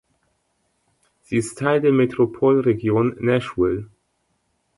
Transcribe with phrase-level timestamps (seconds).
[1.21, 3.87] Sie ist Teil der Metropolregion Nashville.